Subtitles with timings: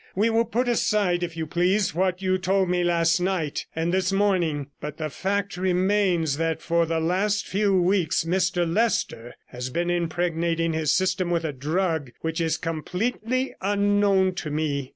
[0.15, 4.11] We will put aside, if you please, what you told me last night and this
[4.11, 9.91] morning, but the fact remains that for the last few weeks Mr Leicester has been
[9.91, 14.89] impregnating his system with a drug which is completely unknown to me.